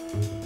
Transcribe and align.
Ain't 0.00 0.43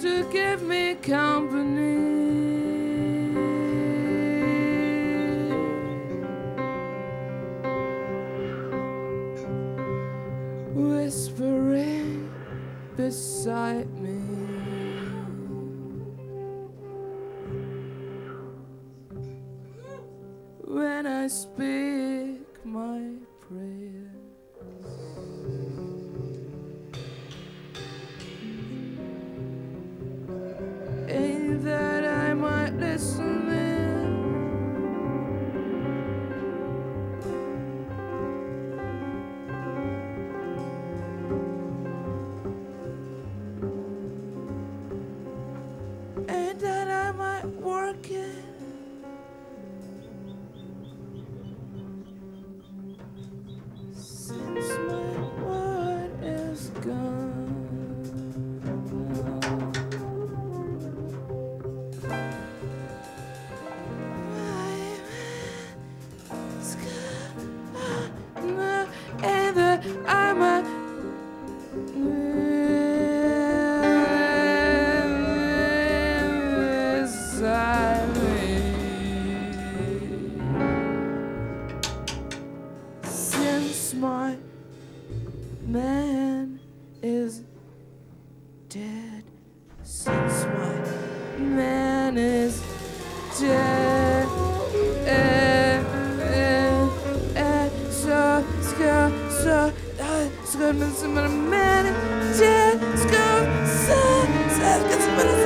to 0.00 0.24
give 0.30 0.62
me 0.62 0.94
company. 0.96 1.96
Whispering 10.74 12.30
beside 12.96 13.88
me. 14.00 14.20
When 20.64 21.06
I 21.06 21.28
speak 21.28 22.64
my 22.64 23.12
prayers. 23.40 23.85
My 83.94 84.36
man 85.64 86.58
is 87.02 87.42
dead, 88.68 89.22
since 89.84 90.44
my 90.44 91.38
man 91.38 92.18
is 92.18 92.60
dead, 93.38 94.28
eh, 95.06 95.84
eh, 96.20 96.88
eh, 97.36 97.68
so, 97.90 98.44
so, 98.60 99.12
so, 99.30 99.72
uh, 100.00 100.28
so, 100.44 100.72
so, 100.90 101.08
my 101.08 101.28
man 101.28 101.86
is 101.86 102.40
dead, 102.40 102.80
so, 102.98 103.08
so, 103.86 103.98
so, 104.56 104.90
so, 104.90 105.10
my 105.10 105.24
man 105.24 105.38
is 105.40 105.45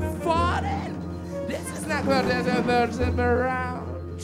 have 0.00 0.22
fallen. 0.22 1.46
This 1.46 1.68
is 1.76 1.86
not 1.86 2.06
what 2.06 2.24
is 2.24 2.46
around. 2.48 4.18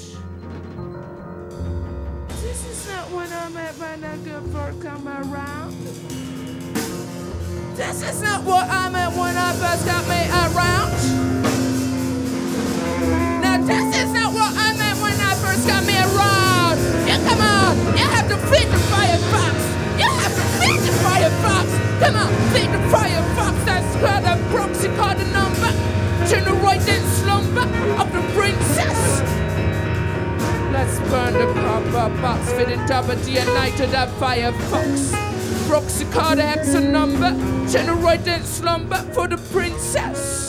This 2.41 2.65
is 2.65 2.89
not 2.89 3.11
what 3.11 3.31
I'm 3.31 3.57
at 3.57 3.75
when 3.75 4.03
I 4.03 4.17
go 4.25 4.41
for 4.49 4.73
come 4.81 5.07
around. 5.07 5.77
This 7.77 8.03
is 8.03 8.23
not 8.23 8.45
what 8.45 8.65
I 8.71 8.89
meant 8.89 9.15
when 9.15 9.37
I 9.37 9.53
first 9.61 9.85
got 9.85 10.09
me 10.09 10.25
around. 10.41 10.91
Now 13.43 13.59
this 13.61 13.89
is 14.03 14.13
not 14.15 14.33
what 14.33 14.53
I 14.57 14.73
meant 14.73 14.99
when 15.05 15.21
I 15.21 15.35
first 15.45 15.69
got 15.69 15.85
me 15.85 15.99
around. 16.01 16.79
Yeah, 17.07 17.21
come 17.29 17.41
on, 17.45 17.77
you 17.93 18.09
have 18.09 18.29
to 18.29 18.39
feed 18.49 18.69
the 18.73 18.81
firefox. 18.89 19.55
You 20.01 20.09
have 20.09 20.33
to 20.33 20.45
feed 20.65 20.81
the 20.81 20.95
firefox. 21.05 21.67
Come 22.01 22.17
on, 22.17 22.33
feed 22.57 22.71
the 22.73 22.81
firefox. 22.89 23.65
That's 23.67 23.97
good. 23.97 24.18
box, 32.21 32.53
fitting 32.53 32.85
double 32.87 33.17
D 33.25 33.39
and 33.39 33.49
lighted 33.55 33.95
up 33.95 34.09
fire 34.19 34.53
fox. 34.71 35.13
Carter, 35.69 36.05
cardiacs 36.07 36.75
a 36.75 36.81
number, 36.81 37.31
generate 37.69 38.27
slumber 38.43 38.97
for 39.13 39.29
the 39.29 39.37
princess. 39.53 40.48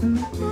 Mm-hmm. 0.00 0.49